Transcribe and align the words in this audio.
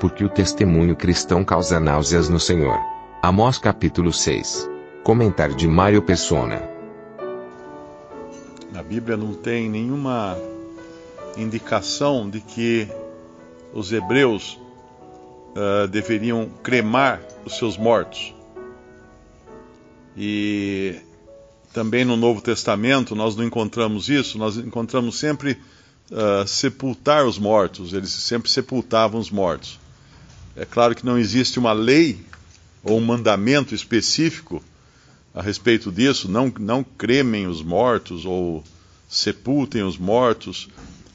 Porque 0.00 0.24
o 0.24 0.30
testemunho 0.30 0.96
cristão 0.96 1.44
causa 1.44 1.78
náuseas 1.78 2.30
no 2.30 2.40
Senhor. 2.40 2.80
Amós 3.22 3.58
capítulo 3.58 4.14
6. 4.14 4.66
Comentário 5.04 5.54
de 5.54 5.68
Mário 5.68 6.00
Persona. 6.00 6.62
Na 8.72 8.82
Bíblia 8.82 9.14
não 9.18 9.34
tem 9.34 9.68
nenhuma 9.68 10.38
indicação 11.36 12.30
de 12.30 12.40
que 12.40 12.88
os 13.74 13.92
hebreus 13.92 14.58
uh, 15.50 15.86
deveriam 15.88 16.48
cremar 16.62 17.20
os 17.44 17.58
seus 17.58 17.76
mortos. 17.76 18.34
E 20.16 20.96
também 21.72 22.04
no 22.04 22.16
Novo 22.16 22.40
Testamento 22.40 23.14
nós 23.14 23.36
não 23.36 23.44
encontramos 23.44 24.08
isso, 24.08 24.38
nós 24.38 24.56
encontramos 24.56 25.18
sempre 25.18 25.58
uh, 26.10 26.46
sepultar 26.46 27.26
os 27.26 27.38
mortos, 27.38 27.92
eles 27.92 28.10
sempre 28.10 28.50
sepultavam 28.50 29.20
os 29.20 29.30
mortos. 29.30 29.79
É 30.60 30.66
claro 30.66 30.94
que 30.94 31.06
não 31.06 31.16
existe 31.16 31.58
uma 31.58 31.72
lei 31.72 32.20
ou 32.84 32.98
um 32.98 33.00
mandamento 33.00 33.74
específico 33.74 34.62
a 35.34 35.40
respeito 35.40 35.90
disso, 35.90 36.30
não, 36.30 36.52
não 36.60 36.84
cremem 36.84 37.46
os 37.46 37.62
mortos 37.62 38.26
ou 38.26 38.62
sepultem 39.08 39.82
os 39.82 39.96
mortos, 39.96 40.68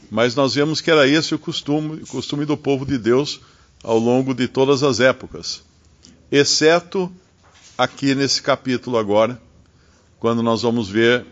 mas 0.10 0.34
nós 0.34 0.56
vemos 0.56 0.82
que 0.82 0.90
era 0.90 1.08
esse 1.08 1.36
o 1.36 1.38
costume, 1.38 2.02
o 2.02 2.08
costume 2.08 2.44
do 2.44 2.58
povo 2.58 2.88
de 2.88 2.98
Deus 2.98 3.40
ao 3.84 4.00
longo 4.00 4.34
de 4.34 4.48
todas 4.48 4.82
as 4.82 5.00
épocas, 5.00 5.62
exceto 6.32 7.14
aqui 7.78 8.16
nesse 8.16 8.42
capítulo 8.42 8.98
agora, 8.98 9.40
quando 10.20 10.42
nós 10.42 10.64
vamos 10.64 10.90
ver 10.90 11.24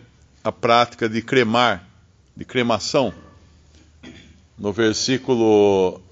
a 0.44 0.52
prática 0.52 1.10
de 1.10 1.20
cremar, 1.20 1.84
de 2.38 2.46
cremação. 2.46 3.12
No 4.56 4.72
versículo 4.72 6.03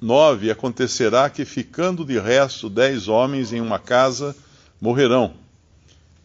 9, 0.00 0.50
acontecerá 0.50 1.28
que 1.28 1.44
ficando 1.44 2.04
de 2.04 2.18
resto 2.18 2.70
dez 2.70 3.08
homens 3.08 3.52
em 3.52 3.60
uma 3.60 3.78
casa 3.78 4.34
morrerão. 4.80 5.34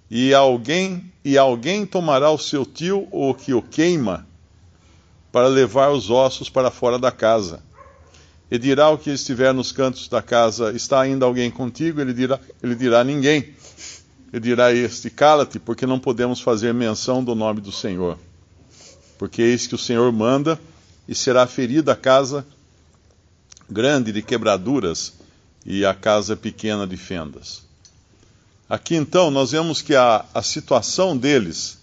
E 0.09 0.33
alguém 0.33 1.11
e 1.25 1.37
alguém 1.37 1.85
tomará 1.85 2.29
o 2.29 2.37
seu 2.37 2.65
tio 2.65 3.07
ou 3.09 3.33
que 3.33 3.53
o 3.53 3.61
queima 3.61 4.27
para 5.31 5.47
levar 5.47 5.89
os 5.89 6.11
ossos 6.11 6.49
para 6.49 6.69
fora 6.69 6.99
da 6.99 7.11
casa. 7.11 7.63
E 8.51 8.59
dirá 8.59 8.89
o 8.89 8.97
que 8.97 9.09
estiver 9.09 9.51
nos 9.53 9.71
cantos 9.71 10.07
da 10.07 10.21
casa: 10.21 10.71
Está 10.73 11.01
ainda 11.01 11.25
alguém 11.25 11.49
contigo? 11.49 11.99
Ele 11.99 12.13
dirá, 12.13 12.39
ele 12.61 12.75
dirá 12.75 13.03
ninguém. 13.03 13.55
Ele 14.31 14.41
dirá 14.41 14.71
este: 14.71 15.09
Cala-te, 15.09 15.57
porque 15.57 15.87
não 15.87 15.99
podemos 15.99 16.39
fazer 16.39 16.73
menção 16.73 17.23
do 17.23 17.33
nome 17.33 17.61
do 17.61 17.71
Senhor. 17.71 18.19
Porque 19.17 19.41
eis 19.41 19.65
que 19.65 19.73
o 19.73 19.79
Senhor 19.79 20.11
manda, 20.11 20.59
e 21.07 21.15
será 21.15 21.47
ferida 21.47 21.93
a 21.93 21.95
casa 21.95 22.45
grande 23.69 24.11
de 24.11 24.21
quebraduras 24.21 25.13
e 25.65 25.85
a 25.85 25.93
casa 25.93 26.35
pequena 26.35 26.85
de 26.85 26.97
fendas. 26.97 27.63
Aqui 28.69 28.95
então 28.95 29.29
nós 29.29 29.51
vemos 29.51 29.81
que 29.81 29.95
a, 29.95 30.25
a 30.33 30.41
situação 30.41 31.17
deles 31.17 31.77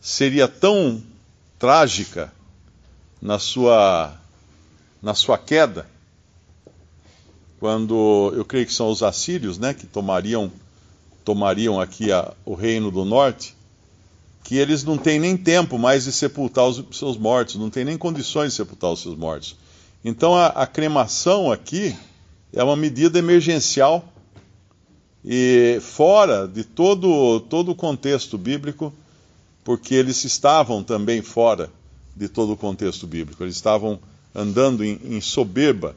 seria 0.00 0.48
tão 0.48 1.02
trágica 1.58 2.32
na 3.20 3.38
sua, 3.38 4.14
na 5.02 5.14
sua 5.14 5.38
queda, 5.38 5.88
quando 7.58 8.32
eu 8.36 8.44
creio 8.44 8.66
que 8.66 8.74
são 8.74 8.90
os 8.90 9.02
assírios, 9.02 9.56
né, 9.56 9.72
que 9.72 9.86
tomariam 9.86 10.52
tomariam 11.24 11.80
aqui 11.80 12.12
a, 12.12 12.34
o 12.44 12.54
reino 12.54 12.90
do 12.90 13.04
norte, 13.04 13.56
que 14.44 14.56
eles 14.56 14.84
não 14.84 14.98
têm 14.98 15.18
nem 15.18 15.36
tempo 15.36 15.78
mais 15.78 16.04
de 16.04 16.12
sepultar 16.12 16.66
os 16.66 16.84
seus 16.92 17.16
mortos, 17.16 17.56
não 17.56 17.70
têm 17.70 17.84
nem 17.84 17.96
condições 17.96 18.50
de 18.50 18.56
sepultar 18.56 18.90
os 18.92 19.00
seus 19.00 19.16
mortos. 19.16 19.56
Então 20.04 20.36
a, 20.36 20.48
a 20.48 20.66
cremação 20.66 21.50
aqui 21.50 21.96
é 22.52 22.62
uma 22.62 22.76
medida 22.76 23.18
emergencial 23.18 24.06
e 25.24 25.78
fora 25.80 26.46
de 26.46 26.62
todo 26.62 27.40
todo 27.40 27.70
o 27.70 27.74
contexto 27.74 28.36
bíblico, 28.36 28.92
porque 29.64 29.94
eles 29.94 30.22
estavam 30.24 30.84
também 30.84 31.22
fora 31.22 31.70
de 32.14 32.28
todo 32.28 32.52
o 32.52 32.56
contexto 32.56 33.06
bíblico. 33.06 33.42
Eles 33.42 33.56
estavam 33.56 33.98
andando 34.34 34.84
em, 34.84 35.00
em 35.02 35.20
soberba. 35.22 35.96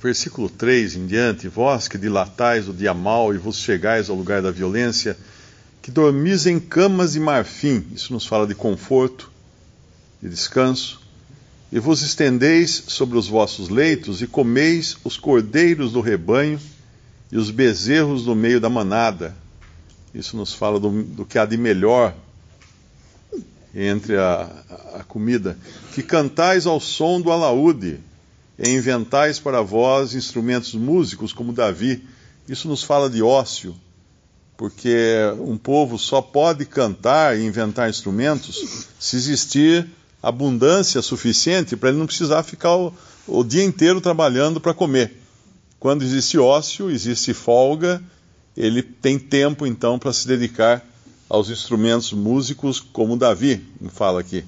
Versículo 0.00 0.48
3 0.48 0.96
em 0.96 1.06
diante: 1.06 1.46
Vós 1.46 1.86
que 1.86 1.96
dilatais 1.96 2.68
o 2.68 2.72
dia 2.72 2.92
mal 2.92 3.32
e 3.32 3.38
vos 3.38 3.56
chegais 3.56 4.10
ao 4.10 4.16
lugar 4.16 4.42
da 4.42 4.50
violência, 4.50 5.16
que 5.80 5.90
dormis 5.90 6.46
em 6.46 6.58
camas 6.58 7.12
de 7.12 7.20
marfim. 7.20 7.86
Isso 7.94 8.12
nos 8.12 8.26
fala 8.26 8.46
de 8.46 8.54
conforto, 8.54 9.30
de 10.20 10.28
descanso. 10.28 10.99
E 11.72 11.78
vos 11.78 12.02
estendeis 12.02 12.84
sobre 12.88 13.16
os 13.16 13.28
vossos 13.28 13.68
leitos 13.68 14.20
e 14.22 14.26
comeis 14.26 14.96
os 15.04 15.16
cordeiros 15.16 15.92
do 15.92 16.00
rebanho 16.00 16.60
e 17.30 17.36
os 17.36 17.50
bezerros 17.50 18.24
do 18.24 18.34
meio 18.34 18.60
da 18.60 18.68
manada. 18.68 19.36
Isso 20.12 20.36
nos 20.36 20.52
fala 20.52 20.80
do, 20.80 21.02
do 21.02 21.24
que 21.24 21.38
há 21.38 21.46
de 21.46 21.56
melhor 21.56 22.14
entre 23.72 24.16
a, 24.16 24.50
a 24.94 25.04
comida, 25.04 25.56
que 25.94 26.02
cantais 26.02 26.66
ao 26.66 26.80
som 26.80 27.20
do 27.20 27.30
alaúde, 27.30 28.00
e 28.58 28.68
inventais 28.68 29.38
para 29.38 29.62
vós 29.62 30.14
instrumentos 30.14 30.74
músicos 30.74 31.32
como 31.32 31.52
Davi. 31.52 32.04
Isso 32.48 32.68
nos 32.68 32.82
fala 32.82 33.08
de 33.08 33.22
ócio, 33.22 33.74
porque 34.56 35.16
um 35.38 35.56
povo 35.56 35.98
só 35.98 36.20
pode 36.20 36.66
cantar 36.66 37.38
e 37.38 37.46
inventar 37.46 37.88
instrumentos 37.88 38.88
se 38.98 39.16
existir 39.16 39.88
abundância 40.22 41.00
suficiente 41.02 41.76
para 41.76 41.88
ele 41.88 41.98
não 41.98 42.06
precisar 42.06 42.42
ficar 42.42 42.76
o, 42.76 42.92
o 43.26 43.42
dia 43.42 43.64
inteiro 43.64 44.00
trabalhando 44.00 44.60
para 44.60 44.74
comer. 44.74 45.18
Quando 45.78 46.02
existe 46.02 46.38
ócio, 46.38 46.90
existe 46.90 47.32
folga, 47.32 48.02
ele 48.56 48.82
tem 48.82 49.18
tempo 49.18 49.66
então 49.66 49.98
para 49.98 50.12
se 50.12 50.26
dedicar 50.26 50.84
aos 51.28 51.48
instrumentos 51.48 52.12
músicos, 52.12 52.80
como 52.80 53.16
Davi 53.16 53.64
fala 53.88 54.20
aqui. 54.20 54.44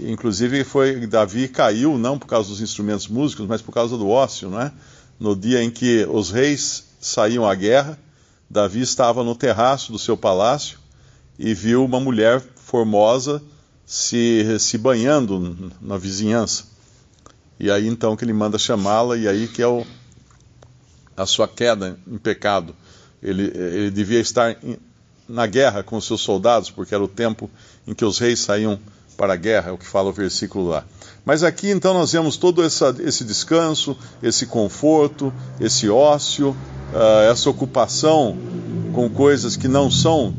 Inclusive, 0.00 0.64
foi 0.64 1.06
Davi 1.06 1.48
caiu 1.48 1.98
não 1.98 2.18
por 2.18 2.26
causa 2.26 2.48
dos 2.48 2.60
instrumentos 2.60 3.06
músicos, 3.06 3.46
mas 3.46 3.62
por 3.62 3.72
causa 3.72 3.96
do 3.96 4.08
ócio, 4.08 4.50
não 4.50 4.60
é? 4.60 4.72
No 5.20 5.36
dia 5.36 5.62
em 5.62 5.70
que 5.70 6.04
os 6.10 6.30
reis 6.30 6.84
saíam 7.00 7.46
à 7.46 7.54
guerra, 7.54 7.98
Davi 8.50 8.80
estava 8.80 9.22
no 9.22 9.36
terraço 9.36 9.92
do 9.92 9.98
seu 9.98 10.16
palácio 10.16 10.78
e 11.38 11.54
viu 11.54 11.84
uma 11.84 12.00
mulher 12.00 12.42
formosa 12.56 13.42
se, 13.86 14.58
se 14.58 14.78
banhando 14.78 15.72
na 15.80 15.96
vizinhança. 15.96 16.64
E 17.58 17.70
aí 17.70 17.86
então 17.86 18.16
que 18.16 18.24
ele 18.24 18.32
manda 18.32 18.58
chamá-la, 18.58 19.16
e 19.16 19.28
aí 19.28 19.46
que 19.48 19.62
é 19.62 19.66
o, 19.66 19.84
a 21.16 21.26
sua 21.26 21.46
queda 21.46 21.98
em 22.06 22.18
pecado. 22.18 22.74
Ele, 23.22 23.52
ele 23.54 23.90
devia 23.90 24.20
estar 24.20 24.56
na 25.28 25.46
guerra 25.46 25.82
com 25.82 25.96
os 25.96 26.06
seus 26.06 26.20
soldados, 26.20 26.70
porque 26.70 26.94
era 26.94 27.02
o 27.02 27.08
tempo 27.08 27.50
em 27.86 27.94
que 27.94 28.04
os 28.04 28.18
reis 28.18 28.40
saíam 28.40 28.78
para 29.16 29.34
a 29.34 29.36
guerra, 29.36 29.70
é 29.70 29.72
o 29.72 29.78
que 29.78 29.86
fala 29.86 30.08
o 30.08 30.12
versículo 30.12 30.68
lá. 30.68 30.84
Mas 31.24 31.44
aqui 31.44 31.70
então 31.70 31.94
nós 31.94 32.12
vemos 32.12 32.36
todo 32.36 32.62
essa, 32.62 32.94
esse 33.00 33.24
descanso, 33.24 33.96
esse 34.22 34.46
conforto, 34.46 35.32
esse 35.60 35.88
ócio, 35.88 36.50
uh, 36.50 37.30
essa 37.30 37.48
ocupação 37.48 38.36
com 38.92 39.08
coisas 39.08 39.56
que 39.56 39.68
não 39.68 39.90
são 39.90 40.34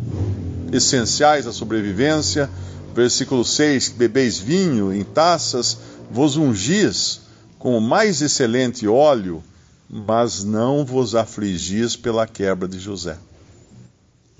essenciais 0.72 1.48
à 1.48 1.54
sobrevivência. 1.54 2.50
Versículo 2.94 3.44
6: 3.44 3.90
Bebeis 3.90 4.38
vinho 4.38 4.94
em 4.94 5.04
taças, 5.04 5.78
vos 6.12 6.38
ungis 6.38 7.22
com 7.58 7.78
o 7.78 7.82
mais 7.82 8.22
excelente 8.22 8.88
óleo, 8.88 9.44
mas 9.90 10.44
não 10.44 10.86
vos 10.86 11.16
afligis 11.16 11.96
pela 11.96 12.28
quebra 12.28 12.68
de 12.68 12.80
José. 12.80 13.18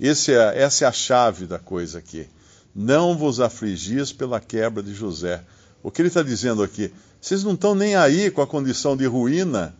É, 0.00 0.62
essa 0.62 0.84
é 0.84 0.88
a 0.88 0.92
chave 0.92 1.46
da 1.46 1.58
coisa 1.58 1.98
aqui. 1.98 2.28
Não 2.74 3.16
vos 3.16 3.40
afligis 3.40 4.12
pela 4.12 4.40
quebra 4.40 4.82
de 4.82 4.92
José. 4.92 5.42
O 5.82 5.90
que 5.90 6.02
ele 6.02 6.08
está 6.08 6.22
dizendo 6.22 6.62
aqui? 6.62 6.92
Vocês 7.20 7.42
não 7.42 7.54
estão 7.54 7.74
nem 7.74 7.96
aí 7.96 8.30
com 8.30 8.42
a 8.42 8.46
condição 8.46 8.96
de 8.96 9.06
ruína 9.06 9.74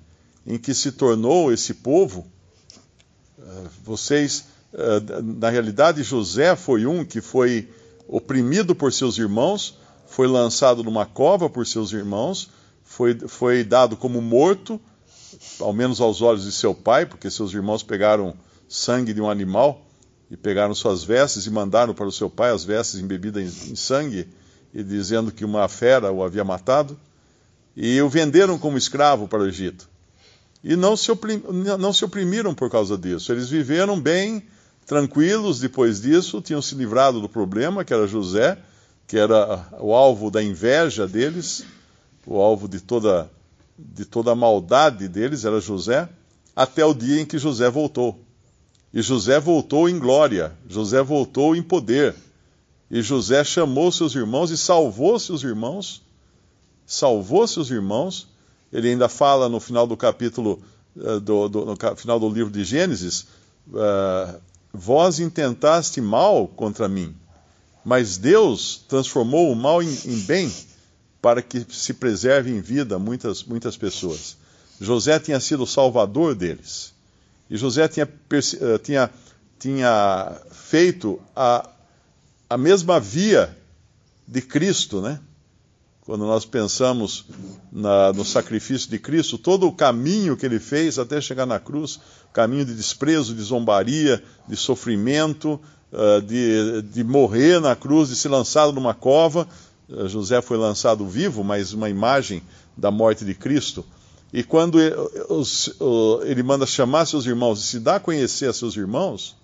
em 0.46 0.58
que 0.58 0.72
se 0.72 0.92
tornou 0.92 1.52
esse 1.52 1.74
povo. 1.74 2.26
Eh, 3.38 3.66
vocês, 3.84 4.44
eh, 4.72 5.00
na 5.22 5.50
realidade, 5.50 6.02
José 6.02 6.54
foi 6.56 6.86
um 6.86 7.04
que 7.04 7.20
foi 7.20 7.68
oprimido 8.08 8.74
por 8.74 8.92
seus 8.92 9.18
irmãos, 9.18 9.78
foi 10.06 10.26
lançado 10.26 10.82
numa 10.84 11.06
cova 11.06 11.48
por 11.48 11.66
seus 11.66 11.92
irmãos, 11.92 12.50
foi, 12.82 13.18
foi 13.26 13.64
dado 13.64 13.96
como 13.96 14.20
morto, 14.20 14.80
ao 15.58 15.72
menos 15.72 16.00
aos 16.00 16.22
olhos 16.22 16.44
de 16.44 16.52
seu 16.52 16.74
pai, 16.74 17.06
porque 17.06 17.30
seus 17.30 17.52
irmãos 17.52 17.82
pegaram 17.82 18.34
sangue 18.68 19.12
de 19.12 19.20
um 19.20 19.28
animal 19.28 19.84
e 20.30 20.36
pegaram 20.36 20.74
suas 20.74 21.04
vestes 21.04 21.46
e 21.46 21.50
mandaram 21.50 21.94
para 21.94 22.06
o 22.06 22.12
seu 22.12 22.30
pai 22.30 22.50
as 22.50 22.64
vestes 22.64 23.00
embebidas 23.00 23.68
em 23.68 23.76
sangue, 23.76 24.28
e 24.72 24.82
dizendo 24.82 25.30
que 25.30 25.44
uma 25.44 25.68
fera 25.68 26.10
o 26.10 26.22
havia 26.22 26.44
matado, 26.44 26.98
e 27.76 28.00
o 28.00 28.08
venderam 28.08 28.58
como 28.58 28.78
escravo 28.78 29.28
para 29.28 29.42
o 29.42 29.46
Egito. 29.46 29.88
E 30.62 30.76
não 30.76 30.96
se, 30.96 31.10
não 31.78 31.92
se 31.92 32.04
oprimiram 32.04 32.54
por 32.54 32.70
causa 32.70 32.96
disso. 32.96 33.30
Eles 33.30 33.50
viveram 33.50 34.00
bem, 34.00 34.42
tranquilos 34.86 35.60
depois 35.60 36.00
disso, 36.00 36.40
tinham 36.40 36.62
se 36.62 36.74
livrado 36.74 37.20
do 37.20 37.28
problema, 37.28 37.84
que 37.84 37.92
era 37.92 38.06
José, 38.06 38.58
que 39.06 39.18
era 39.18 39.66
o 39.80 39.94
alvo 39.94 40.30
da 40.30 40.42
inveja 40.42 41.06
deles, 41.06 41.64
o 42.26 42.40
alvo 42.40 42.68
de 42.68 42.80
toda, 42.80 43.30
de 43.78 44.04
toda 44.04 44.32
a 44.32 44.34
maldade 44.34 45.08
deles, 45.08 45.44
era 45.44 45.60
José, 45.60 46.08
até 46.54 46.84
o 46.84 46.94
dia 46.94 47.20
em 47.20 47.26
que 47.26 47.38
José 47.38 47.68
voltou. 47.70 48.18
E 48.92 49.02
José 49.02 49.40
voltou 49.40 49.88
em 49.88 49.98
glória, 49.98 50.52
José 50.68 51.02
voltou 51.02 51.56
em 51.56 51.62
poder. 51.62 52.14
E 52.90 53.02
José 53.02 53.42
chamou 53.42 53.90
seus 53.90 54.14
irmãos 54.14 54.50
e 54.50 54.56
salvou 54.56 55.18
seus 55.18 55.42
irmãos, 55.42 56.00
salvou 56.86 57.46
seus 57.48 57.70
irmãos. 57.70 58.28
Ele 58.72 58.90
ainda 58.90 59.08
fala 59.08 59.48
no 59.48 59.58
final 59.58 59.86
do 59.86 59.96
capítulo, 59.96 60.62
uh, 60.96 61.18
do, 61.18 61.48
do, 61.48 61.64
no 61.64 61.76
final 61.96 62.20
do 62.20 62.28
livro 62.28 62.52
de 62.52 62.62
Gênesis: 62.62 63.26
uh, 63.68 64.40
Vós 64.76 65.20
intentaste 65.20 66.00
mal 66.00 66.48
contra 66.48 66.88
mim, 66.88 67.14
mas 67.84 68.18
Deus 68.18 68.84
transformou 68.88 69.52
o 69.52 69.54
mal 69.54 69.80
em, 69.80 69.98
em 70.04 70.18
bem 70.22 70.52
para 71.22 71.40
que 71.40 71.64
se 71.70 71.94
preserve 71.94 72.50
em 72.50 72.60
vida 72.60 72.98
muitas, 72.98 73.44
muitas 73.44 73.76
pessoas. 73.76 74.36
José 74.80 75.20
tinha 75.20 75.38
sido 75.38 75.62
o 75.62 75.66
salvador 75.66 76.34
deles. 76.34 76.92
E 77.48 77.56
José 77.56 77.86
tinha, 77.86 78.06
eh, 78.06 78.78
tinha, 78.78 79.10
tinha 79.60 80.40
feito 80.50 81.20
a, 81.36 81.70
a 82.50 82.58
mesma 82.58 82.98
via 82.98 83.56
de 84.26 84.42
Cristo, 84.42 85.00
né? 85.00 85.20
Quando 86.04 86.26
nós 86.26 86.44
pensamos 86.44 87.24
na, 87.72 88.12
no 88.12 88.24
sacrifício 88.26 88.90
de 88.90 88.98
Cristo, 88.98 89.38
todo 89.38 89.66
o 89.66 89.72
caminho 89.72 90.36
que 90.36 90.44
ele 90.44 90.60
fez 90.60 90.98
até 90.98 91.18
chegar 91.18 91.46
na 91.46 91.58
cruz 91.58 91.98
caminho 92.34 92.64
de 92.64 92.74
desprezo, 92.74 93.32
de 93.32 93.40
zombaria, 93.40 94.22
de 94.46 94.56
sofrimento, 94.56 95.58
uh, 95.92 96.20
de, 96.20 96.82
de 96.82 97.04
morrer 97.04 97.60
na 97.60 97.76
cruz, 97.76 98.08
de 98.08 98.16
ser 98.16 98.28
lançado 98.28 98.72
numa 98.72 98.92
cova. 98.92 99.48
Uh, 99.88 100.08
José 100.08 100.42
foi 100.42 100.58
lançado 100.58 101.06
vivo, 101.06 101.44
mas 101.44 101.72
uma 101.72 101.88
imagem 101.88 102.42
da 102.76 102.90
morte 102.90 103.24
de 103.24 103.34
Cristo. 103.34 103.86
E 104.32 104.42
quando 104.42 104.78
os, 105.28 105.72
ele 106.24 106.42
manda 106.42 106.66
chamar 106.66 107.06
seus 107.06 107.24
irmãos 107.24 107.60
e 107.60 107.62
se 107.62 107.78
dá 107.78 107.96
a 107.96 108.00
conhecer 108.00 108.50
a 108.50 108.52
seus 108.52 108.76
irmãos, 108.76 109.36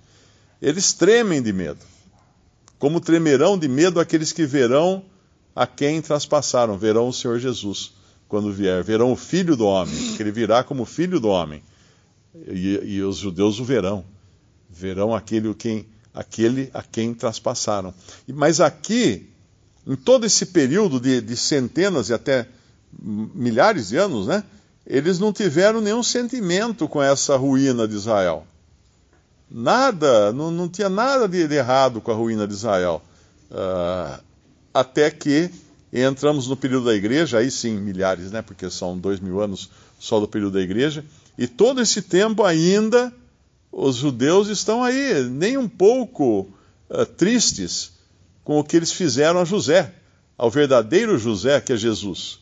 eles 0.60 0.92
tremem 0.92 1.40
de 1.40 1.52
medo. 1.52 1.78
Como 2.76 3.00
tremerão 3.00 3.56
de 3.56 3.68
medo 3.68 4.00
aqueles 4.00 4.32
que 4.32 4.44
verão 4.44 5.04
a 5.54 5.66
quem 5.66 6.00
traspassaram, 6.00 6.78
verão 6.78 7.08
o 7.08 7.12
Senhor 7.12 7.38
Jesus 7.38 7.92
quando 8.30 8.52
vier, 8.52 8.84
verão 8.84 9.10
o 9.10 9.16
Filho 9.16 9.56
do 9.56 9.66
Homem, 9.66 10.14
que 10.16 10.22
ele 10.22 10.30
virá 10.30 10.62
como 10.62 10.84
Filho 10.84 11.18
do 11.18 11.28
Homem. 11.28 11.60
E, 12.46 12.80
e 12.84 13.02
os 13.02 13.16
judeus 13.16 13.58
o 13.58 13.64
verão. 13.64 14.04
Verão 14.70 15.12
aquele, 15.12 15.52
quem, 15.54 15.84
aquele 16.14 16.70
a 16.72 16.80
quem 16.80 17.12
traspassaram. 17.12 17.92
Mas 18.28 18.60
aqui, 18.60 19.28
em 19.84 19.96
todo 19.96 20.24
esse 20.24 20.46
período 20.46 21.00
de, 21.00 21.20
de 21.20 21.36
centenas 21.36 22.08
e 22.08 22.14
até 22.14 22.46
milhares 23.02 23.88
de 23.88 23.96
anos, 23.96 24.28
né? 24.28 24.44
Eles 24.86 25.18
não 25.18 25.32
tiveram 25.32 25.80
nenhum 25.80 26.02
sentimento 26.02 26.88
com 26.88 27.02
essa 27.02 27.36
ruína 27.36 27.86
de 27.86 27.96
Israel. 27.96 28.46
Nada, 29.50 30.32
não, 30.32 30.52
não 30.52 30.68
tinha 30.68 30.88
nada 30.88 31.28
de, 31.28 31.48
de, 31.48 31.54
errado 31.56 32.00
com 32.00 32.12
a 32.12 32.14
ruína 32.14 32.46
de 32.46 32.54
Israel. 32.54 33.02
Uh, 33.50 34.22
até 34.72 35.10
que 35.10 35.50
entramos 35.92 36.46
no 36.46 36.56
período 36.56 36.86
da 36.86 36.94
igreja, 36.94 37.38
aí 37.38 37.50
sim, 37.50 37.76
milhares, 37.78 38.30
né? 38.30 38.42
Porque 38.42 38.70
são 38.70 38.96
dois 38.96 39.18
mil 39.18 39.40
anos 39.40 39.70
só 39.98 40.20
do 40.20 40.28
período 40.28 40.54
da 40.54 40.60
igreja. 40.60 41.04
E 41.36 41.46
todo 41.46 41.80
esse 41.80 42.02
tempo 42.02 42.44
ainda 42.44 43.12
os 43.72 43.96
judeus 43.96 44.48
estão 44.48 44.82
aí, 44.82 45.24
nem 45.24 45.56
um 45.56 45.68
pouco 45.68 46.48
uh, 46.88 47.06
tristes 47.06 47.92
com 48.42 48.58
o 48.58 48.64
que 48.64 48.76
eles 48.76 48.92
fizeram 48.92 49.40
a 49.40 49.44
José, 49.44 49.92
ao 50.36 50.50
verdadeiro 50.50 51.18
José, 51.18 51.60
que 51.60 51.72
é 51.72 51.76
Jesus. 51.76 52.40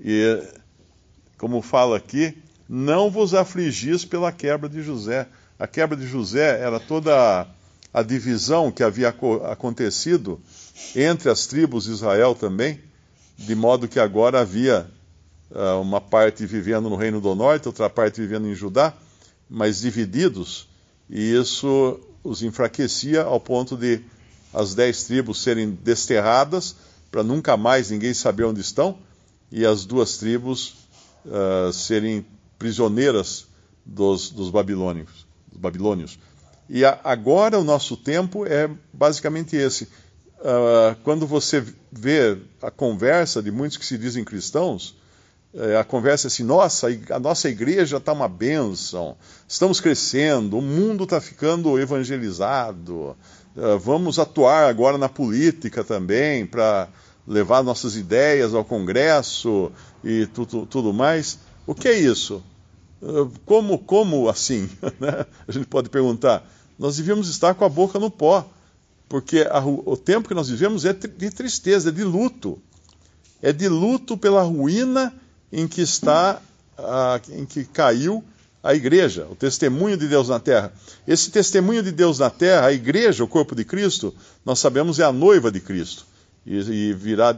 E, 0.00 0.40
como 1.38 1.62
fala 1.62 1.96
aqui, 1.96 2.36
não 2.68 3.10
vos 3.10 3.34
afligis 3.34 4.04
pela 4.04 4.30
quebra 4.30 4.68
de 4.68 4.82
José. 4.82 5.26
A 5.58 5.66
quebra 5.66 5.96
de 5.96 6.06
José 6.06 6.60
era 6.60 6.78
toda 6.78 7.14
a, 7.14 7.46
a 7.92 8.02
divisão 8.02 8.70
que 8.70 8.82
havia 8.82 9.08
acontecido 9.50 10.40
entre 10.94 11.30
as 11.30 11.46
tribos 11.46 11.84
de 11.84 11.92
Israel 11.92 12.34
também, 12.34 12.80
de 13.36 13.54
modo 13.54 13.88
que 13.88 13.98
agora 13.98 14.40
havia 14.40 14.86
uh, 15.50 15.80
uma 15.80 16.00
parte 16.00 16.46
vivendo 16.46 16.88
no 16.88 16.96
Reino 16.96 17.20
do 17.20 17.34
Norte, 17.34 17.68
outra 17.68 17.88
parte 17.88 18.20
vivendo 18.20 18.48
em 18.48 18.54
Judá, 18.54 18.94
mas 19.48 19.80
divididos, 19.80 20.68
e 21.08 21.34
isso 21.34 22.00
os 22.22 22.42
enfraquecia 22.42 23.22
ao 23.22 23.38
ponto 23.38 23.76
de 23.76 24.00
as 24.52 24.74
dez 24.74 25.04
tribos 25.04 25.42
serem 25.42 25.70
desterradas, 25.70 26.74
para 27.10 27.22
nunca 27.22 27.56
mais 27.56 27.90
ninguém 27.90 28.14
saber 28.14 28.44
onde 28.44 28.60
estão, 28.60 28.98
e 29.52 29.64
as 29.64 29.84
duas 29.84 30.16
tribos 30.16 30.74
uh, 31.24 31.72
serem 31.72 32.26
prisioneiras 32.58 33.46
dos, 33.84 34.30
dos 34.30 34.50
babilônios, 34.50 35.26
dos 35.50 35.60
babilônios. 35.60 36.18
E 36.68 36.84
a, 36.84 36.98
agora 37.04 37.58
o 37.58 37.64
nosso 37.64 37.96
tempo 37.96 38.44
é 38.44 38.68
basicamente 38.92 39.54
esse. 39.54 39.88
Uh, 40.38 40.94
quando 41.02 41.26
você 41.26 41.64
vê 41.90 42.38
a 42.62 42.70
conversa 42.70 43.42
de 43.42 43.50
muitos 43.50 43.76
que 43.76 43.86
se 43.86 43.96
dizem 43.96 44.24
cristãos, 44.24 44.94
é, 45.56 45.78
a 45.78 45.84
conversa 45.84 46.26
é 46.26 46.28
assim: 46.28 46.44
nossa, 46.44 46.88
a 47.10 47.18
nossa 47.18 47.48
igreja 47.48 47.96
está 47.96 48.12
uma 48.12 48.28
bênção, 48.28 49.16
estamos 49.48 49.80
crescendo, 49.80 50.58
o 50.58 50.62
mundo 50.62 51.04
está 51.04 51.18
ficando 51.18 51.78
evangelizado, 51.80 53.16
é, 53.56 53.76
vamos 53.78 54.18
atuar 54.18 54.68
agora 54.68 54.98
na 54.98 55.08
política 55.08 55.82
também 55.82 56.44
para 56.44 56.88
levar 57.26 57.62
nossas 57.62 57.96
ideias 57.96 58.52
ao 58.54 58.64
Congresso 58.64 59.72
e 60.04 60.26
tudo, 60.26 60.66
tudo 60.66 60.92
mais. 60.92 61.38
O 61.66 61.74
que 61.74 61.88
é 61.88 61.98
isso? 61.98 62.42
É, 63.02 63.06
como, 63.46 63.78
como 63.78 64.28
assim? 64.28 64.68
Né? 65.00 65.24
a 65.48 65.52
gente 65.52 65.66
pode 65.66 65.88
perguntar. 65.88 66.46
Nós 66.78 66.98
devíamos 66.98 67.30
estar 67.30 67.54
com 67.54 67.64
a 67.64 67.68
boca 67.70 67.98
no 67.98 68.10
pó, 68.10 68.46
porque 69.08 69.46
a, 69.50 69.64
o 69.64 69.96
tempo 69.96 70.28
que 70.28 70.34
nós 70.34 70.48
vivemos 70.48 70.84
é 70.84 70.92
de 70.92 71.30
tristeza, 71.30 71.90
é 71.90 71.92
de 71.92 72.04
luto. 72.04 72.58
É 73.42 73.52
de 73.52 73.68
luto 73.68 74.16
pela 74.16 74.42
ruína 74.42 75.14
em 75.52 75.68
que 75.68 75.80
está, 75.80 76.40
em 77.30 77.44
que 77.44 77.64
caiu 77.64 78.24
a 78.62 78.74
igreja, 78.74 79.28
o 79.30 79.36
testemunho 79.36 79.96
de 79.96 80.08
Deus 80.08 80.28
na 80.28 80.40
terra. 80.40 80.72
Esse 81.06 81.30
testemunho 81.30 81.82
de 81.82 81.92
Deus 81.92 82.18
na 82.18 82.30
terra, 82.30 82.66
a 82.66 82.72
igreja, 82.72 83.22
o 83.22 83.28
corpo 83.28 83.54
de 83.54 83.64
Cristo, 83.64 84.12
nós 84.44 84.58
sabemos 84.58 84.98
é 84.98 85.04
a 85.04 85.12
noiva 85.12 85.52
de 85.52 85.60
Cristo 85.60 86.04
e, 86.44 86.56
e 86.56 86.92
virá 86.92 87.36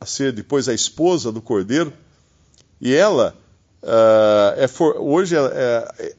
a 0.00 0.06
ser 0.06 0.32
depois 0.32 0.68
a 0.68 0.74
esposa 0.74 1.30
do 1.30 1.42
Cordeiro. 1.42 1.92
E 2.80 2.94
ela 2.94 3.36
uh, 3.82 4.58
é 4.58 4.66
for, 4.66 4.96
hoje 4.98 5.36
é, 5.36 5.40
é, 5.40 6.14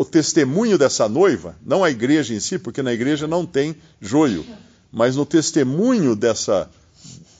o 0.00 0.04
testemunho 0.06 0.78
dessa 0.78 1.06
noiva, 1.10 1.54
não 1.62 1.84
a 1.84 1.90
igreja 1.90 2.32
em 2.32 2.40
si, 2.40 2.58
porque 2.58 2.82
na 2.82 2.90
igreja 2.90 3.26
não 3.26 3.44
tem 3.44 3.76
joio, 4.00 4.46
mas 4.90 5.14
no 5.14 5.26
testemunho 5.26 6.16
dessa 6.16 6.70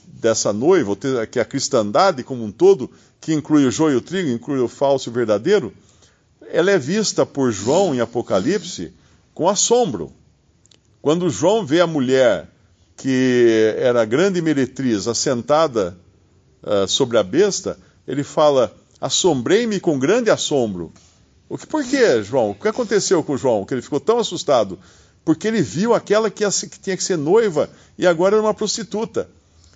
dessa 0.05 0.53
noiva, 0.53 0.95
que 1.25 1.39
é 1.39 1.41
a 1.41 1.45
cristandade 1.45 2.23
como 2.23 2.43
um 2.43 2.51
todo, 2.51 2.87
que 3.19 3.33
inclui 3.33 3.65
o 3.65 3.71
joio 3.71 3.95
e 3.95 3.97
o 3.97 4.01
trigo, 4.01 4.29
inclui 4.29 4.59
o 4.59 4.67
falso 4.67 5.09
e 5.09 5.11
o 5.11 5.13
verdadeiro, 5.13 5.73
ela 6.51 6.69
é 6.69 6.77
vista 6.77 7.25
por 7.25 7.51
João 7.51 7.95
em 7.95 7.99
Apocalipse 7.99 8.93
com 9.33 9.49
assombro. 9.49 10.13
Quando 11.01 11.31
João 11.31 11.65
vê 11.65 11.81
a 11.81 11.87
mulher 11.87 12.47
que 12.95 13.73
era 13.79 14.05
grande 14.05 14.39
meretriz 14.39 15.07
assentada 15.07 15.97
uh, 16.61 16.87
sobre 16.87 17.17
a 17.17 17.23
besta, 17.23 17.75
ele 18.07 18.23
fala: 18.23 18.71
Assombrei-me 18.99 19.79
com 19.79 19.97
grande 19.97 20.29
assombro. 20.29 20.93
O 21.51 21.57
que, 21.57 21.67
por 21.67 21.83
quê, 21.83 22.23
João? 22.23 22.51
O 22.51 22.55
que 22.55 22.69
aconteceu 22.69 23.21
com 23.21 23.35
João? 23.35 23.65
Que 23.65 23.73
ele 23.73 23.81
ficou 23.81 23.99
tão 23.99 24.19
assustado? 24.19 24.79
Porque 25.25 25.49
ele 25.49 25.61
viu 25.61 25.93
aquela 25.93 26.31
que, 26.31 26.45
que 26.49 26.79
tinha 26.79 26.95
que 26.95 27.03
ser 27.03 27.17
noiva 27.17 27.69
e 27.97 28.07
agora 28.07 28.37
era 28.37 28.41
uma 28.41 28.53
prostituta. 28.53 29.29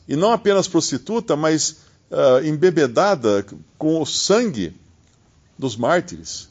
E 0.08 0.16
não 0.16 0.32
apenas 0.32 0.70
prostituta, 0.70 1.36
mas 1.36 1.72
uh, 2.10 2.46
embebedada 2.46 3.46
com 3.78 4.02
o 4.02 4.06
sangue 4.06 4.74
dos 5.60 5.76
mártires. 5.76 6.48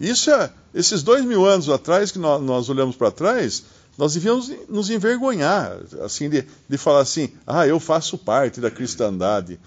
Isso 0.00 0.30
é, 0.30 0.50
esses 0.74 1.02
dois 1.02 1.22
mil 1.22 1.44
anos 1.44 1.68
atrás, 1.68 2.10
que 2.10 2.18
nós, 2.18 2.40
nós 2.40 2.70
olhamos 2.70 2.96
para 2.96 3.10
trás, 3.10 3.64
nós 3.98 4.14
devíamos 4.14 4.50
nos 4.70 4.88
envergonhar, 4.88 5.80
assim, 6.02 6.30
de, 6.30 6.46
de 6.66 6.78
falar 6.78 7.00
assim, 7.00 7.30
ah, 7.46 7.66
eu 7.66 7.78
faço 7.78 8.16
parte 8.16 8.58
da 8.58 8.70
cristandade. 8.70 9.60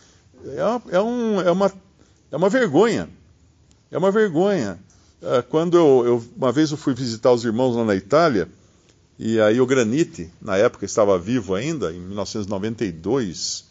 É, 0.44 0.96
é, 0.96 1.00
um, 1.00 1.39
é, 1.42 1.51
uma, 1.51 1.72
é 2.32 2.36
uma 2.36 2.50
vergonha. 2.50 3.08
É 3.94 3.98
uma 3.98 4.10
vergonha. 4.10 4.80
É, 5.22 5.44
quando 5.44 5.78
eu, 5.78 6.04
eu, 6.04 6.26
uma 6.36 6.52
vez 6.52 6.72
eu 6.72 6.78
fui 6.78 6.96
visitar 6.96 7.32
os 7.32 7.46
irmãos 7.46 7.76
lá 7.76 7.86
na 7.86 7.96
Itália, 7.96 8.50
e 9.20 9.40
aí 9.40 9.62
o 9.62 9.68
Granite, 9.68 10.32
na 10.42 10.58
época 10.58 10.84
estava 10.84 11.18
vivo 11.20 11.54
ainda, 11.54 11.94
em 11.94 12.00
1992, 12.00 13.66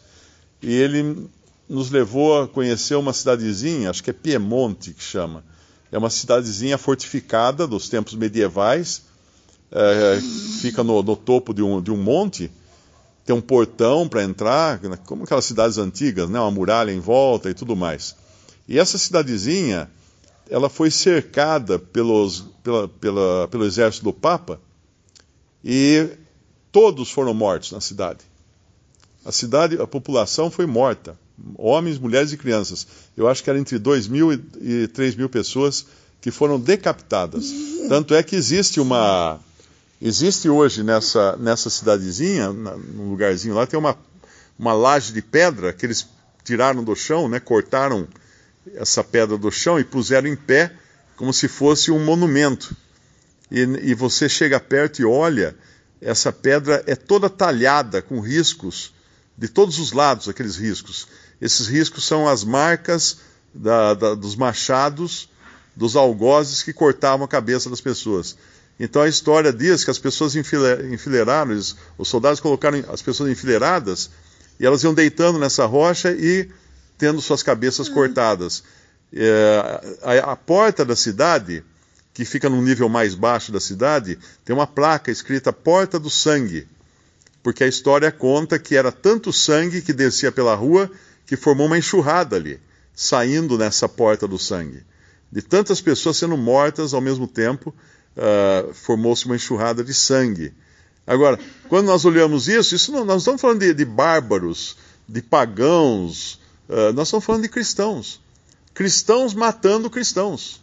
e 0.61 0.73
ele 0.73 1.27
nos 1.67 1.91
levou 1.91 2.41
a 2.41 2.47
conhecer 2.47 2.95
uma 2.95 3.11
cidadezinha, 3.11 3.89
acho 3.89 4.01
que 4.01 4.11
é 4.11 4.13
Piemonte 4.13 4.93
que 4.93 5.03
chama. 5.03 5.43
É 5.91 5.97
uma 5.97 6.09
cidadezinha 6.09 6.77
fortificada 6.77 7.67
dos 7.67 7.89
tempos 7.89 8.13
medievais, 8.13 9.01
é, 9.73 10.21
fica 10.61 10.85
no, 10.85 11.03
no, 11.03 11.17
topo 11.17 11.53
de 11.53 11.61
um, 11.61 11.81
de 11.81 11.91
um 11.91 11.97
monte, 11.97 12.49
tem 13.25 13.35
um 13.35 13.41
portão 13.41 14.07
para 14.07 14.23
entrar, 14.23 14.79
como 15.05 15.25
aquelas 15.25 15.43
cidades 15.43 15.77
antigas, 15.77 16.29
né, 16.29 16.39
uma 16.39 16.49
muralha 16.49 16.93
em 16.93 16.99
volta 17.01 17.49
e 17.49 17.53
tudo 17.53 17.75
mais. 17.75 18.15
E 18.69 18.79
essa 18.79 18.97
cidadezinha, 18.97 19.89
ela 20.49 20.69
foi 20.69 20.91
cercada 20.91 21.79
pelos, 21.79 22.45
pela, 22.63 22.87
pela, 22.87 23.47
pelo 23.49 23.65
exército 23.65 24.03
do 24.03 24.13
Papa 24.13 24.59
e 25.63 26.09
todos 26.71 27.11
foram 27.11 27.33
mortos 27.33 27.71
na 27.71 27.81
cidade. 27.81 28.19
A 29.25 29.31
cidade, 29.31 29.81
a 29.81 29.87
população 29.87 30.51
foi 30.51 30.65
morta, 30.65 31.17
homens, 31.57 31.97
mulheres 31.97 32.33
e 32.33 32.37
crianças. 32.37 32.85
Eu 33.15 33.27
acho 33.27 33.43
que 33.43 33.49
era 33.49 33.57
entre 33.57 33.79
2 33.79 34.07
mil 34.07 34.33
e 34.33 34.87
3 34.87 35.15
mil 35.15 35.29
pessoas 35.29 35.85
que 36.19 36.31
foram 36.31 36.59
decapitadas. 36.59 37.51
Tanto 37.87 38.13
é 38.13 38.21
que 38.21 38.35
existe 38.35 38.79
uma 38.79 39.39
Existe 40.05 40.49
hoje 40.49 40.83
nessa, 40.83 41.37
nessa 41.37 41.69
cidadezinha, 41.69 42.51
num 42.51 43.11
lugarzinho 43.11 43.55
lá, 43.55 43.65
tem 43.65 43.79
uma, 43.79 43.97
uma 44.59 44.73
laje 44.73 45.13
de 45.13 45.21
pedra 45.21 45.71
que 45.71 45.85
eles 45.85 46.05
tiraram 46.43 46.83
do 46.83 46.93
chão, 46.93 47.29
né, 47.29 47.39
cortaram 47.39 48.05
essa 48.75 49.03
pedra 49.03 49.37
do 49.37 49.51
chão 49.51 49.79
e 49.79 49.83
puseram 49.83 50.27
em 50.27 50.35
pé 50.35 50.73
como 51.15 51.33
se 51.33 51.47
fosse 51.47 51.91
um 51.91 52.03
monumento. 52.03 52.75
E, 53.51 53.61
e 53.61 53.93
você 53.93 54.27
chega 54.27 54.59
perto 54.59 55.01
e 55.01 55.05
olha, 55.05 55.55
essa 56.01 56.31
pedra 56.31 56.83
é 56.87 56.95
toda 56.95 57.29
talhada 57.29 58.01
com 58.01 58.19
riscos 58.19 58.93
de 59.37 59.47
todos 59.47 59.79
os 59.79 59.91
lados, 59.91 60.29
aqueles 60.29 60.55
riscos. 60.55 61.07
Esses 61.41 61.67
riscos 61.67 62.05
são 62.05 62.27
as 62.27 62.43
marcas 62.43 63.17
da, 63.53 63.93
da, 63.93 64.15
dos 64.15 64.35
machados, 64.35 65.29
dos 65.75 65.95
algozes 65.95 66.63
que 66.63 66.73
cortavam 66.73 67.25
a 67.25 67.27
cabeça 67.27 67.69
das 67.69 67.81
pessoas. 67.81 68.35
Então 68.79 69.01
a 69.01 69.07
história 69.07 69.53
diz 69.53 69.83
que 69.83 69.91
as 69.91 69.99
pessoas 69.99 70.35
enfileiraram, 70.35 71.55
os 71.97 72.07
soldados 72.07 72.39
colocaram 72.39 72.83
as 72.89 73.01
pessoas 73.01 73.29
enfileiradas 73.29 74.09
e 74.59 74.65
elas 74.65 74.83
iam 74.83 74.93
deitando 74.93 75.37
nessa 75.37 75.65
rocha 75.65 76.11
e 76.11 76.49
tendo 76.97 77.21
suas 77.21 77.43
cabeças 77.43 77.87
uhum. 77.87 77.93
cortadas. 77.93 78.63
É, 79.11 79.81
a, 80.01 80.31
a, 80.31 80.35
porta 80.35 80.83
da 80.83 80.95
cidade, 80.95 81.63
que 82.13 82.25
fica 82.25 82.49
num 82.49 82.61
nível 82.61 82.89
mais 82.89 83.15
baixo 83.15 83.51
da 83.51 83.59
cidade, 83.59 84.17
tem 84.43 84.55
uma 84.55 84.67
placa 84.67 85.11
escrita 85.11 85.53
Porta 85.53 85.99
do 85.99 86.09
Sangue, 86.09 86.67
porque 87.41 87.63
a 87.63 87.67
história 87.67 88.11
conta 88.11 88.57
que 88.57 88.75
era 88.75 88.91
tanto 88.91 89.31
sangue 89.33 89.81
que 89.81 89.93
descia 89.93 90.31
pela 90.31 90.55
rua 90.55 90.89
que 91.25 91.35
formou 91.35 91.67
uma 91.67 91.77
enxurrada 91.77 92.35
ali, 92.35 92.59
saindo 92.95 93.57
nessa 93.57 93.87
Porta 93.87 94.27
do 94.27 94.39
Sangue. 94.39 94.83
De 95.31 95.41
tantas 95.41 95.81
pessoas 95.81 96.17
sendo 96.17 96.37
mortas 96.37 96.93
ao 96.93 97.01
mesmo 97.01 97.27
tempo 97.27 97.73
uh, 98.15 98.73
formou-se 98.73 99.25
uma 99.25 99.35
enxurrada 99.35 99.83
de 99.83 99.93
sangue. 99.93 100.53
Agora, 101.05 101.39
quando 101.67 101.87
nós 101.87 102.05
olhamos 102.05 102.47
isso, 102.47 102.75
isso 102.75 102.91
não, 102.91 102.99
nós 102.99 103.07
não 103.07 103.17
estamos 103.17 103.41
falando 103.41 103.59
de, 103.59 103.73
de 103.73 103.85
bárbaros, 103.85 104.77
de 105.07 105.21
pagãos, 105.21 106.39
uh, 106.69 106.93
nós 106.93 107.07
estamos 107.07 107.25
falando 107.25 107.43
de 107.43 107.49
cristãos. 107.49 108.21
Cristãos 108.73 109.33
matando 109.33 109.89
cristãos. 109.89 110.61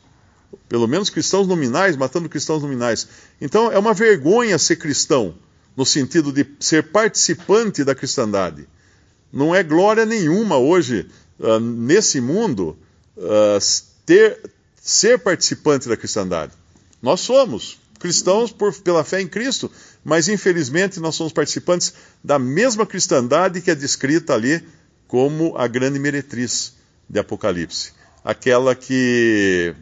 Pelo 0.69 0.88
menos 0.88 1.11
cristãos 1.11 1.47
nominais 1.47 1.97
matando 1.97 2.28
cristãos 2.28 2.62
nominais. 2.62 3.07
Então 3.40 3.71
é 3.71 3.78
uma 3.78 3.95
vergonha 3.95 4.59
ser 4.59 4.76
cristão, 4.76 5.35
no 5.76 5.87
sentido 5.87 6.33
de 6.33 6.47
ser 6.59 6.90
participante 6.90 7.85
da 7.85 7.95
cristandade. 7.95 8.69
Não 9.33 9.54
é 9.54 9.62
glória 9.62 10.04
nenhuma 10.04 10.59
hoje, 10.59 11.09
uh, 11.38 11.61
nesse 11.61 12.21
mundo, 12.21 12.76
uh, 13.16 13.59
ter, 14.04 14.50
ser 14.80 15.19
participante 15.19 15.88
da 15.88 15.97
cristandade. 15.97 16.52
Nós 17.00 17.21
somos 17.21 17.78
cristãos 18.00 18.50
por, 18.50 18.75
pela 18.80 19.04
fé 19.04 19.21
em 19.21 19.28
Cristo, 19.28 19.71
mas 20.02 20.28
infelizmente 20.28 20.99
nós 20.99 21.14
somos 21.14 21.33
participantes 21.33 21.92
da 22.25 22.38
mesma 22.38 22.87
cristandade 22.87 23.61
que 23.61 23.71
é 23.71 23.75
descrita 23.75 24.35
ali 24.35 24.66
como 25.11 25.59
a 25.59 25.67
grande 25.67 25.99
meretriz 25.99 26.75
de 27.09 27.19
Apocalipse. 27.19 27.93
Aquela 28.25 28.76
que 28.76 29.75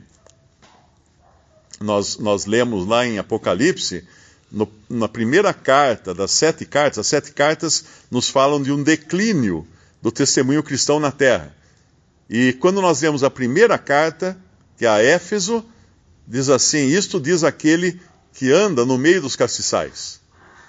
nós, 1.79 2.17
nós 2.17 2.47
lemos 2.47 2.87
lá 2.87 3.07
em 3.07 3.19
Apocalipse, 3.19 4.09
no, 4.51 4.67
na 4.89 5.07
primeira 5.07 5.53
carta 5.53 6.15
das 6.15 6.31
sete 6.31 6.65
cartas, 6.65 7.01
as 7.01 7.07
sete 7.09 7.33
cartas 7.33 7.85
nos 8.11 8.31
falam 8.31 8.63
de 8.63 8.73
um 8.73 8.83
declínio 8.83 9.69
do 10.01 10.11
testemunho 10.11 10.63
cristão 10.63 10.99
na 10.99 11.13
terra. 11.13 11.55
E 12.31 12.55
quando 12.55 12.81
nós 12.81 13.03
lemos 13.03 13.23
a 13.23 13.29
primeira 13.29 13.77
carta, 13.77 14.35
que 14.79 14.87
é 14.87 14.89
a 14.89 15.03
Éfeso, 15.03 15.63
diz 16.27 16.49
assim: 16.49 16.87
Isto 16.87 17.21
diz 17.21 17.45
aquele 17.45 18.01
que 18.33 18.51
anda 18.51 18.87
no 18.87 18.97
meio 18.97 19.21
dos 19.21 19.37
castiçais, 19.37 20.23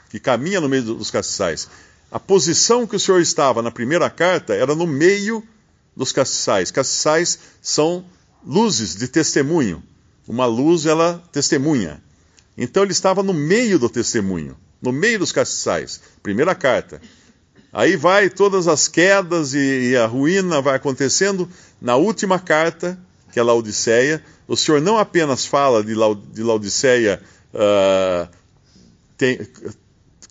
que 0.09 0.19
caminha 0.19 0.59
no 0.59 0.67
meio 0.67 0.83
dos 0.83 1.09
castiçais. 1.09 1.69
A 2.11 2.19
posição 2.19 2.87
que 2.87 2.95
o 2.95 2.99
Senhor 2.99 3.21
estava 3.21 3.61
na 3.61 3.69
primeira 3.69 4.09
carta 4.09 4.53
era 4.53 4.73
no 4.73 4.87
meio 4.87 5.43
dos 5.95 6.11
castiçais. 6.11 6.71
Castiçais 6.71 7.39
são 7.61 8.03
luzes 8.45 8.95
de 8.95 9.07
testemunho. 9.07 9.83
Uma 10.27 10.45
luz, 10.45 10.85
ela 10.85 11.23
testemunha. 11.31 12.01
Então 12.57 12.83
ele 12.83 12.91
estava 12.91 13.21
no 13.21 13.33
meio 13.33 13.77
do 13.77 13.89
testemunho, 13.89 14.57
no 14.81 14.91
meio 14.91 15.19
dos 15.19 15.31
castiçais. 15.31 16.01
Primeira 16.23 16.55
carta. 16.55 16.99
Aí 17.71 17.95
vai 17.95 18.29
todas 18.29 18.67
as 18.67 18.87
quedas 18.87 19.53
e, 19.53 19.95
a 19.95 20.07
ruína 20.07 20.61
vai 20.61 20.75
acontecendo. 20.75 21.47
Na 21.79 21.95
última 21.95 22.39
carta, 22.39 22.97
que 23.31 23.39
é 23.39 23.43
Laodiceia, 23.43 24.23
o 24.47 24.57
Senhor 24.57 24.81
não 24.81 24.97
apenas 24.97 25.45
fala 25.45 25.83
de, 25.83 25.93
Laodiceia, 25.93 27.21
uh, 27.53 28.27
tem, 29.15 29.47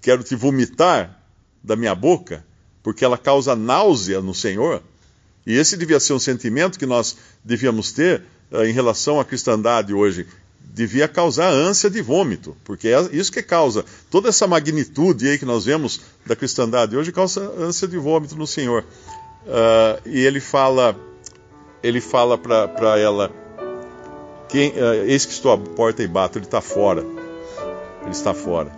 quero 0.02 0.24
te 0.24 0.34
vomitar 0.34 1.17
da 1.62 1.76
minha 1.76 1.94
boca, 1.94 2.44
porque 2.82 3.04
ela 3.04 3.18
causa 3.18 3.54
náusea 3.54 4.20
no 4.20 4.34
Senhor. 4.34 4.82
E 5.46 5.56
esse 5.56 5.76
devia 5.76 5.98
ser 5.98 6.12
um 6.12 6.18
sentimento 6.18 6.78
que 6.78 6.86
nós 6.86 7.16
devíamos 7.42 7.92
ter 7.92 8.22
uh, 8.52 8.64
em 8.64 8.72
relação 8.72 9.18
à 9.18 9.24
cristandade 9.24 9.94
hoje. 9.94 10.26
Devia 10.60 11.08
causar 11.08 11.48
ânsia 11.50 11.88
de 11.88 12.02
vômito, 12.02 12.56
porque 12.64 12.88
é 12.88 13.00
isso 13.12 13.32
que 13.32 13.42
causa. 13.42 13.84
Toda 14.10 14.28
essa 14.28 14.46
magnitude 14.46 15.28
aí 15.28 15.38
que 15.38 15.46
nós 15.46 15.64
vemos 15.64 16.00
da 16.26 16.36
cristandade 16.36 16.96
hoje 16.96 17.10
causa 17.10 17.40
ânsia 17.58 17.88
de 17.88 17.96
vômito 17.96 18.36
no 18.36 18.46
Senhor. 18.46 18.84
Uh, 19.46 20.08
e 20.08 20.20
ele 20.20 20.40
fala, 20.40 20.94
ele 21.82 22.00
fala 22.00 22.36
para 22.36 22.98
ela 22.98 23.32
quem, 24.48 24.70
uh, 24.70 25.04
eis 25.06 25.24
que 25.24 25.32
estou 25.32 25.52
à 25.52 25.58
porta 25.58 26.02
e 26.02 26.06
bato, 26.06 26.38
ele 26.38 26.44
está 26.44 26.60
fora. 26.60 27.04
Ele 28.02 28.10
está 28.10 28.32
fora. 28.34 28.77